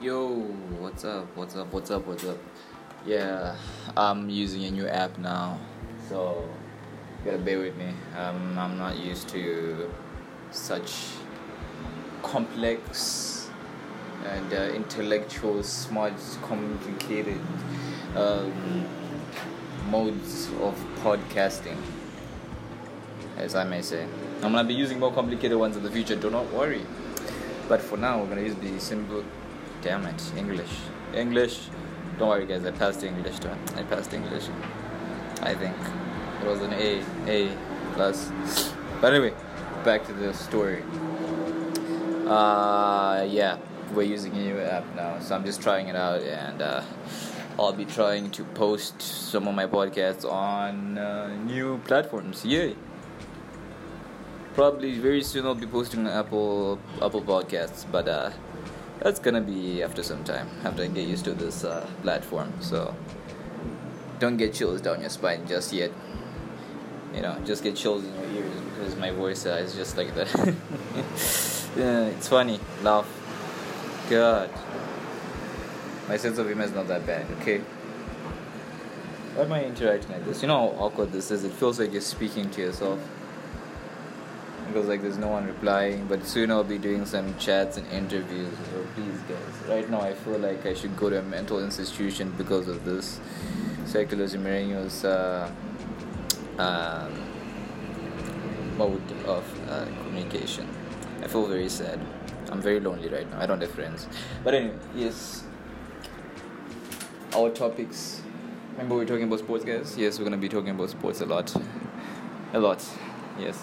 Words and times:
Yo, 0.00 0.28
what's 0.78 1.04
up? 1.04 1.26
What's 1.36 1.56
up? 1.56 1.72
What's 1.72 1.90
up? 1.90 2.06
What's 2.06 2.24
up? 2.24 2.38
Yeah, 3.04 3.56
I'm 3.96 4.30
using 4.30 4.64
a 4.66 4.70
new 4.70 4.86
app 4.86 5.18
now, 5.18 5.58
so 6.08 6.48
you 7.18 7.32
gotta 7.32 7.42
bear 7.42 7.58
with 7.58 7.76
me. 7.76 7.88
Um, 8.16 8.56
I'm 8.56 8.78
not 8.78 8.96
used 8.96 9.28
to 9.30 9.90
such 10.52 11.06
complex 12.22 13.50
and 14.24 14.52
uh, 14.52 14.72
intellectual, 14.72 15.64
smart, 15.64 16.12
complicated 16.42 17.40
um, 18.14 18.86
modes 19.90 20.46
of 20.62 20.78
podcasting, 21.02 21.76
as 23.36 23.56
I 23.56 23.64
may 23.64 23.82
say. 23.82 24.06
I'm 24.44 24.52
gonna 24.52 24.62
be 24.62 24.74
using 24.74 25.00
more 25.00 25.12
complicated 25.12 25.58
ones 25.58 25.76
in 25.76 25.82
the 25.82 25.90
future. 25.90 26.14
Do 26.14 26.30
not 26.30 26.52
worry. 26.52 26.86
But 27.68 27.80
for 27.80 27.96
now, 27.96 28.20
we're 28.20 28.28
gonna 28.28 28.42
use 28.42 28.54
the 28.54 28.78
simple. 28.78 29.24
Damn 29.82 30.06
it, 30.06 30.32
English, 30.36 30.74
English. 31.14 31.68
Don't 32.18 32.28
worry, 32.28 32.46
guys. 32.46 32.64
I 32.66 32.72
passed 32.72 33.04
English. 33.04 33.36
I 33.76 33.82
passed 33.84 34.12
English. 34.12 34.48
I 35.40 35.54
think 35.54 35.76
it 36.42 36.46
was 36.46 36.60
an 36.60 36.72
A, 36.72 37.02
A 37.28 37.56
plus. 37.94 38.32
But 39.00 39.14
anyway, 39.14 39.34
back 39.84 40.04
to 40.06 40.12
the 40.12 40.34
story. 40.34 40.82
Uh, 42.26 43.24
yeah, 43.28 43.56
we're 43.94 44.02
using 44.02 44.32
a 44.32 44.38
new 44.38 44.58
app 44.58 44.84
now, 44.96 45.18
so 45.20 45.34
I'm 45.34 45.44
just 45.44 45.62
trying 45.62 45.88
it 45.88 45.96
out, 45.96 46.20
and 46.22 46.60
uh, 46.60 46.82
I'll 47.58 47.72
be 47.72 47.84
trying 47.84 48.30
to 48.32 48.44
post 48.44 49.00
some 49.00 49.46
of 49.46 49.54
my 49.54 49.66
podcasts 49.66 50.24
on 50.24 50.98
uh, 50.98 51.28
new 51.44 51.78
platforms. 51.86 52.44
Yay! 52.44 52.74
Probably 54.54 54.98
very 54.98 55.22
soon 55.22 55.46
I'll 55.46 55.54
be 55.54 55.66
posting 55.66 56.06
Apple 56.08 56.80
Apple 57.00 57.22
Podcasts, 57.22 57.86
but 57.90 58.08
uh, 58.08 58.30
that's 59.00 59.18
gonna 59.18 59.40
be 59.40 59.82
after 59.82 60.02
some 60.02 60.24
time 60.24 60.48
after 60.64 60.82
I 60.82 60.88
get 60.88 61.06
used 61.08 61.24
to 61.24 61.34
this 61.34 61.64
uh, 61.64 61.88
platform. 62.02 62.52
So 62.60 62.94
don't 64.18 64.36
get 64.36 64.54
chills 64.54 64.80
down 64.80 65.00
your 65.00 65.10
spine 65.10 65.46
just 65.46 65.72
yet. 65.72 65.92
You 67.14 67.22
know, 67.22 67.38
just 67.44 67.62
get 67.62 67.76
chills 67.76 68.04
in 68.04 68.12
your 68.14 68.44
ears 68.44 68.60
because 68.60 68.96
my 68.96 69.10
voice 69.10 69.46
uh, 69.46 69.60
is 69.64 69.74
just 69.74 69.96
like 69.96 70.14
that. 70.14 70.28
yeah, 71.76 72.06
it's 72.06 72.28
funny. 72.28 72.60
Laugh. 72.82 73.08
God. 74.10 74.50
My 76.08 76.16
sense 76.16 76.38
of 76.38 76.46
humor 76.46 76.64
is 76.64 76.72
not 76.72 76.88
that 76.88 77.06
bad, 77.06 77.26
okay? 77.40 77.58
Why 79.34 79.44
am 79.44 79.52
I 79.52 79.64
interacting 79.64 80.10
like 80.10 80.24
this? 80.24 80.42
You 80.42 80.48
know 80.48 80.72
how 80.72 80.84
awkward 80.84 81.12
this 81.12 81.30
is? 81.30 81.44
It 81.44 81.52
feels 81.52 81.78
like 81.78 81.92
you're 81.92 82.00
speaking 82.00 82.50
to 82.50 82.60
yourself. 82.60 82.98
Because 84.78 84.90
like 84.90 85.02
there's 85.02 85.18
no 85.18 85.26
one 85.26 85.44
replying, 85.44 86.06
but 86.06 86.24
soon 86.24 86.52
I'll 86.52 86.62
be 86.62 86.78
doing 86.78 87.04
some 87.04 87.36
chats 87.36 87.78
and 87.78 87.86
interviews. 87.90 88.48
So 88.70 88.86
please, 88.94 89.18
guys. 89.28 89.68
Right 89.68 89.90
now 89.90 90.00
I 90.02 90.14
feel 90.14 90.38
like 90.38 90.66
I 90.66 90.74
should 90.74 90.96
go 90.96 91.10
to 91.10 91.18
a 91.18 91.22
mental 91.22 91.58
institution 91.58 92.32
because 92.38 92.68
of 92.68 92.84
this 92.84 93.18
secular 93.86 94.26
Zimereño's 94.26 95.04
uh, 95.04 95.50
um, 96.58 97.12
mode 98.76 99.02
of 99.26 99.44
uh, 99.68 99.84
communication. 100.04 100.68
I 101.24 101.26
feel 101.26 101.48
very 101.48 101.68
sad. 101.68 101.98
I'm 102.52 102.62
very 102.62 102.78
lonely 102.78 103.08
right 103.08 103.28
now. 103.32 103.40
I 103.40 103.46
don't 103.46 103.60
have 103.60 103.72
friends. 103.72 104.06
But 104.44 104.54
anyway, 104.54 104.76
yes. 104.94 105.42
Our 107.34 107.50
topics. 107.50 108.22
Remember 108.74 108.94
we're 108.94 109.06
talking 109.06 109.24
about 109.24 109.40
sports, 109.40 109.64
guys? 109.64 109.98
Yes, 109.98 110.20
we're 110.20 110.24
gonna 110.24 110.36
be 110.36 110.48
talking 110.48 110.70
about 110.70 110.90
sports 110.90 111.20
a 111.20 111.26
lot. 111.26 111.52
A 112.52 112.60
lot. 112.60 112.86
Yes. 113.40 113.60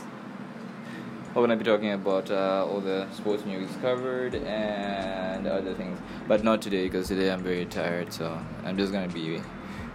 We're 1.35 1.41
gonna 1.41 1.57
be 1.57 1.65
talking 1.65 1.91
about 1.91 2.31
uh, 2.31 2.65
all 2.65 2.79
the 2.79 3.11
sports 3.11 3.43
news 3.43 3.69
covered 3.81 4.35
and 4.35 5.45
other 5.45 5.73
things, 5.73 5.99
but 6.29 6.45
not 6.45 6.61
today 6.61 6.85
because 6.85 7.09
today 7.09 7.29
I'm 7.29 7.43
very 7.43 7.65
tired. 7.65 8.13
So 8.13 8.39
I'm 8.63 8.77
just 8.77 8.93
gonna 8.93 9.09
be 9.09 9.41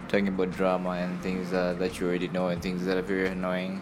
talking 0.07 0.27
about 0.27 0.51
drama 0.51 0.91
and 0.91 1.19
things 1.23 1.51
uh, 1.51 1.73
that 1.79 1.99
you 1.99 2.05
already 2.05 2.27
know 2.27 2.49
and 2.49 2.61
things 2.61 2.85
that 2.85 2.95
are 2.95 3.01
very 3.01 3.29
annoying. 3.29 3.81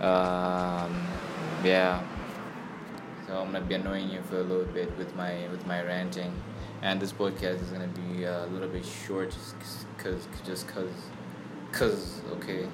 Um, 0.00 1.06
yeah. 1.62 2.02
So 3.26 3.36
I'm 3.36 3.52
gonna 3.52 3.60
be 3.60 3.74
annoying 3.74 4.08
you 4.08 4.22
for 4.22 4.38
a 4.38 4.42
little 4.42 4.64
bit 4.72 4.96
with 4.96 5.14
my 5.14 5.46
with 5.50 5.66
my 5.66 5.82
ranting, 5.82 6.32
and 6.80 6.98
this 6.98 7.12
podcast 7.12 7.60
is 7.60 7.68
gonna 7.68 7.86
be 7.88 8.24
a 8.24 8.46
little 8.46 8.68
bit 8.68 8.86
short, 8.86 9.30
just 9.30 9.56
cause 9.98 10.26
just 10.42 10.68
cause, 10.68 10.88
cause 11.70 12.22
okay. 12.32 12.66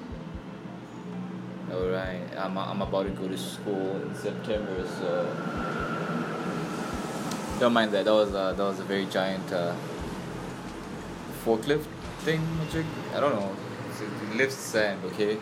All 1.71 1.87
right, 1.87 2.19
I'm 2.37 2.57
I'm 2.57 2.81
about 2.81 3.03
to 3.03 3.11
go 3.11 3.29
to 3.29 3.37
school 3.37 3.95
in 4.01 4.13
September, 4.13 4.85
so 4.85 5.25
don't 7.61 7.71
mind 7.71 7.93
that. 7.93 8.03
That 8.03 8.13
was 8.13 8.35
uh, 8.35 8.51
that 8.51 8.63
was 8.63 8.81
a 8.81 8.83
very 8.83 9.05
giant 9.05 9.53
uh, 9.53 9.73
forklift 11.45 11.85
thing, 12.25 12.41
magic. 12.57 12.85
I 13.15 13.21
don't 13.21 13.35
know. 13.35 13.55
It 14.01 14.35
lifts 14.35 14.57
sand, 14.57 15.05
okay. 15.05 15.37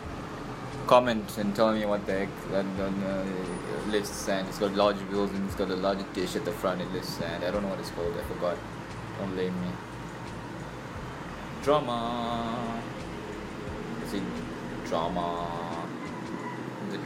Comment 0.86 1.36
and 1.38 1.56
tell 1.56 1.72
me 1.72 1.84
what 1.84 2.06
the 2.06 2.12
heck 2.12 2.28
that 2.52 2.66
uh, 2.78 3.24
lifts 3.90 4.10
sand. 4.10 4.46
It's 4.48 4.58
got 4.58 4.72
large 4.74 4.98
wheels 5.10 5.32
and 5.32 5.44
it's 5.46 5.56
got 5.56 5.70
a 5.70 5.76
large 5.76 6.04
dish 6.12 6.36
at 6.36 6.44
the 6.44 6.52
front. 6.52 6.80
It 6.80 6.92
lifts 6.92 7.14
sand. 7.14 7.42
I 7.42 7.50
don't 7.50 7.62
know 7.62 7.70
what 7.70 7.80
it's 7.80 7.90
called. 7.90 8.14
I 8.16 8.22
forgot. 8.32 8.56
Don't 9.18 9.34
blame 9.34 9.60
me. 9.62 9.72
Drama. 11.64 12.82
Is 14.04 14.14
it 14.14 14.22
drama? 14.86 15.59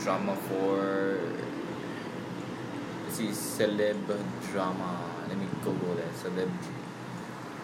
Drama 0.05 0.37
for 0.37 1.19
see 3.09 3.29
celeb 3.29 4.05
drama. 4.53 5.01
Let 5.29 5.39
me 5.39 5.47
Google 5.65 5.95
that 5.95 6.13
celeb. 6.13 6.51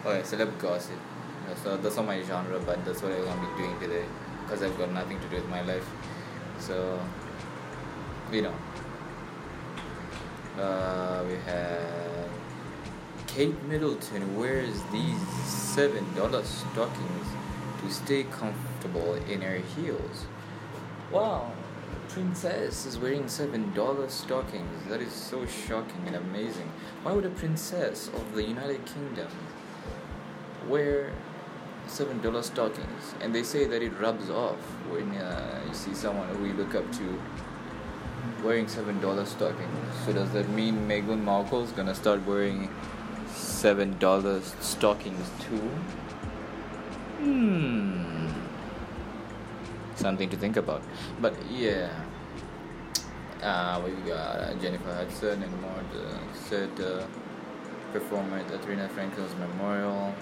Okay, 0.03 0.21
celeb 0.23 0.57
gossip. 0.57 0.97
So 1.63 1.77
that's 1.77 1.97
not 1.97 2.07
my 2.07 2.19
genre, 2.23 2.59
but 2.65 2.83
that's 2.83 3.03
what 3.03 3.11
I'm 3.11 3.25
gonna 3.25 3.41
be 3.41 3.61
doing 3.61 3.79
today 3.79 4.05
because 4.43 4.63
I've 4.63 4.75
got 4.75 4.91
nothing 4.91 5.19
to 5.19 5.27
do 5.27 5.35
with 5.35 5.49
my 5.49 5.61
life. 5.61 5.87
So 6.57 6.99
you 8.31 8.41
know, 8.41 8.55
uh, 10.57 11.23
we 11.27 11.35
have 11.45 12.29
Kate 13.27 13.63
Middleton 13.65 14.35
wears 14.35 14.81
these 14.91 15.27
seven 15.45 16.11
dollar 16.15 16.43
stockings 16.43 17.27
to 17.81 17.91
stay 17.91 18.23
comfortable 18.23 19.13
in 19.29 19.41
her 19.41 19.59
heels. 19.75 20.25
Wow 21.11 21.51
princess 22.09 22.85
is 22.85 22.97
wearing 22.97 23.27
seven 23.27 23.73
dollar 23.73 24.09
stockings. 24.09 24.89
That 24.89 25.01
is 25.01 25.13
so 25.13 25.45
shocking 25.45 26.03
and 26.07 26.15
amazing. 26.15 26.71
Why 27.03 27.13
would 27.13 27.25
a 27.25 27.29
princess 27.29 28.07
of 28.09 28.33
the 28.35 28.43
United 28.43 28.85
Kingdom 28.85 29.29
wear 30.67 31.13
seven 31.87 32.21
dollar 32.21 32.43
stockings? 32.43 33.15
And 33.21 33.33
they 33.33 33.43
say 33.43 33.65
that 33.65 33.81
it 33.81 33.97
rubs 33.99 34.29
off 34.29 34.59
when 34.89 35.11
uh, 35.15 35.61
you 35.67 35.73
see 35.73 35.93
someone 35.93 36.27
who 36.35 36.45
you 36.45 36.53
look 36.53 36.75
up 36.75 36.91
to 36.93 37.21
wearing 38.43 38.67
seven 38.67 38.99
dollar 39.01 39.25
stockings. 39.25 39.95
So 40.05 40.13
does 40.13 40.31
that 40.31 40.49
mean 40.49 40.87
Meghan 40.87 41.23
Markle 41.23 41.63
is 41.63 41.71
gonna 41.71 41.95
start 41.95 42.25
wearing 42.25 42.69
seven 43.27 43.97
dollar 43.99 44.41
stockings 44.59 45.29
too? 45.39 45.69
Hmm 47.19 48.50
something 50.01 50.29
to 50.29 50.37
think 50.37 50.57
about. 50.57 50.81
But 51.21 51.33
yeah, 51.49 51.89
uh, 53.41 53.81
we 53.83 53.91
got 54.09 54.39
uh, 54.39 54.53
Jennifer 54.55 54.93
Hudson 54.93 55.43
and 55.43 55.61
more 55.61 55.83
the 55.93 56.05
said 56.35 56.69
uh, 56.79 57.05
at 57.93 58.01
Aretha 58.01 58.89
Franklin's 58.89 59.35
memorial. 59.35 60.13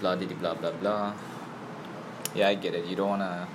Blah 0.00 0.16
blah 0.16 0.26
blah 0.26 0.54
blah 0.54 0.70
blah. 0.72 1.14
Yeah, 2.34 2.48
I 2.48 2.54
get 2.54 2.74
it. 2.74 2.86
You 2.86 2.96
don't 2.96 3.10
wanna 3.10 3.48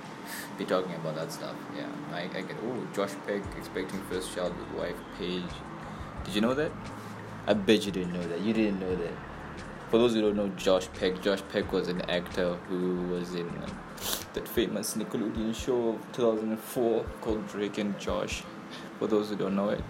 be 0.58 0.64
talking 0.64 0.94
about 0.94 1.14
that 1.16 1.32
stuff. 1.32 1.56
Yeah, 1.76 1.86
I, 2.12 2.22
I 2.22 2.40
get. 2.42 2.56
Oh, 2.64 2.86
Josh 2.94 3.14
Peck 3.26 3.42
expecting 3.56 4.00
first 4.10 4.34
child 4.34 4.54
with 4.58 4.80
wife 4.80 4.96
Paige. 5.18 5.42
Did 6.24 6.34
you 6.34 6.40
know 6.40 6.54
that? 6.54 6.72
I 7.46 7.54
bet 7.54 7.86
you 7.86 7.92
didn't 7.92 8.12
know 8.12 8.26
that. 8.28 8.40
You 8.40 8.52
didn't 8.52 8.80
know 8.80 8.94
that. 8.94 9.12
For 9.90 9.98
those 9.98 10.14
who 10.14 10.20
don't 10.20 10.36
know 10.36 10.48
Josh 10.50 10.88
Peck, 10.98 11.20
Josh 11.20 11.42
Peck 11.52 11.72
was 11.72 11.88
an 11.88 12.02
actor 12.02 12.54
who 12.68 13.02
was 13.08 13.34
in 13.34 13.48
uh, 13.48 13.68
that 14.34 14.46
famous 14.46 14.94
Nickelodeon 14.94 15.54
show 15.54 15.90
of 15.90 16.12
2004 16.12 17.04
called 17.20 17.48
Drake 17.48 17.78
and 17.78 17.98
Josh. 17.98 18.42
For 18.98 19.06
those 19.06 19.30
who 19.30 19.36
don't 19.36 19.56
know 19.56 19.70
it, 19.70 19.82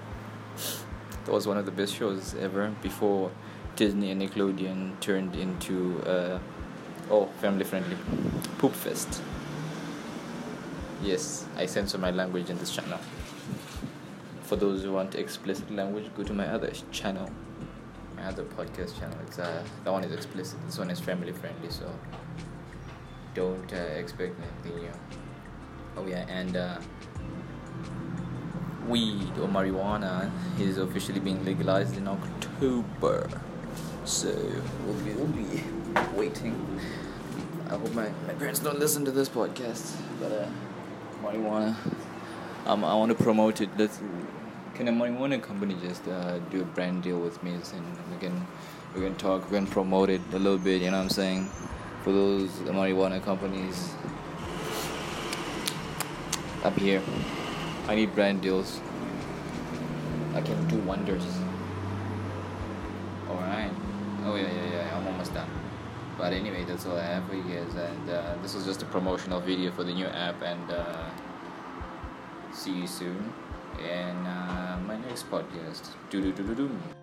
that 1.24 1.32
was 1.32 1.46
one 1.46 1.56
of 1.56 1.66
the 1.66 1.72
best 1.72 1.94
shows 1.94 2.34
ever 2.34 2.72
before 2.82 3.30
Disney 3.76 4.10
and 4.10 4.22
Nickelodeon 4.22 4.98
turned 5.00 5.36
into 5.36 6.00
uh, 6.02 6.38
oh 7.10 7.26
family 7.40 7.64
friendly 7.64 7.96
poop 8.58 8.72
fest. 8.72 9.22
Yes, 11.02 11.46
I 11.56 11.66
censor 11.66 11.98
my 11.98 12.10
language 12.10 12.50
in 12.50 12.58
this 12.58 12.74
channel. 12.74 12.98
For 14.42 14.56
those 14.56 14.82
who 14.82 14.92
want 14.92 15.14
explicit 15.14 15.70
language, 15.70 16.10
go 16.16 16.24
to 16.24 16.32
my 16.32 16.46
other 16.46 16.72
channel 16.90 17.30
my 18.20 18.28
other 18.28 18.44
podcast 18.44 18.98
channel. 18.98 19.16
It's 19.26 19.38
uh 19.38 19.62
that 19.84 19.92
one 19.92 20.04
is 20.04 20.12
explicit. 20.12 20.58
This 20.66 20.78
one 20.78 20.90
is 20.90 21.00
family 21.00 21.32
friendly, 21.32 21.70
so 21.70 21.90
don't 23.34 23.72
uh, 23.72 23.76
expect 23.76 24.34
anything 24.40 24.82
new. 24.82 24.90
Oh 25.96 26.06
yeah, 26.06 26.26
and 26.28 26.56
uh, 26.56 26.78
weed 28.88 29.30
or 29.40 29.48
marijuana 29.48 30.30
is 30.58 30.78
officially 30.78 31.20
being 31.20 31.44
legalized 31.44 31.96
in 31.96 32.08
October. 32.08 33.28
So 34.04 34.28
we'll 34.86 34.94
be, 35.04 35.12
we'll 35.12 35.26
be 35.26 35.62
waiting. 36.16 36.80
I 37.68 37.76
hope 37.76 37.92
my, 37.94 38.10
my 38.26 38.34
parents 38.34 38.60
don't 38.60 38.78
listen 38.78 39.04
to 39.04 39.10
this 39.10 39.28
podcast, 39.28 39.96
but 40.20 40.32
uh, 40.32 40.48
marijuana. 41.22 41.76
Um, 42.66 42.84
I 42.84 42.94
want 42.94 43.16
to 43.16 43.22
promote 43.22 43.60
it. 43.60 43.70
Let's 43.78 44.00
can 44.74 44.88
a 44.88 44.92
marijuana 44.92 45.42
company 45.42 45.76
just 45.82 46.06
uh, 46.08 46.38
do 46.50 46.62
a 46.62 46.64
brand 46.64 47.02
deal 47.02 47.18
with 47.18 47.42
me, 47.42 47.52
and 47.52 47.86
we 48.10 48.18
can 48.18 48.46
we 48.94 49.02
can 49.02 49.14
talk, 49.16 49.50
we 49.50 49.56
can 49.56 49.66
promote 49.66 50.08
it 50.08 50.20
a 50.32 50.38
little 50.38 50.58
bit. 50.58 50.82
You 50.82 50.90
know 50.90 50.96
what 50.96 51.04
I'm 51.04 51.10
saying? 51.10 51.50
For 52.02 52.12
those 52.12 52.50
marijuana 52.64 53.22
companies 53.22 53.94
up 56.64 56.76
here, 56.78 57.02
I 57.88 57.94
need 57.94 58.14
brand 58.14 58.40
deals. 58.40 58.80
I 60.34 60.40
can 60.40 60.66
do 60.68 60.78
wonders. 60.78 61.24
Alright. 63.28 63.72
Oh, 64.24 64.36
yeah, 64.36 64.42
yeah, 64.42 64.72
yeah. 64.72 64.96
I'm 64.96 65.06
almost 65.06 65.34
done. 65.34 65.48
But 66.16 66.32
anyway, 66.32 66.64
that's 66.64 66.86
all 66.86 66.96
I 66.96 67.04
have 67.04 67.28
for 67.28 67.34
you 67.34 67.42
guys. 67.42 67.74
And 67.74 68.10
uh, 68.10 68.34
this 68.42 68.54
was 68.54 68.64
just 68.64 68.82
a 68.82 68.86
promotional 68.86 69.40
video 69.40 69.70
for 69.70 69.84
the 69.84 69.92
new 69.92 70.06
app. 70.06 70.40
And 70.42 70.70
uh, 70.70 71.10
see 72.52 72.72
you 72.72 72.86
soon 72.86 73.32
in 73.78 74.16
uh, 74.26 74.78
my 74.86 74.96
next 74.98 75.30
podcast. 75.30 75.88
Do 76.10 76.20
do 76.20 76.32
do 76.32 76.42
do 76.42 76.54
do. 76.54 76.99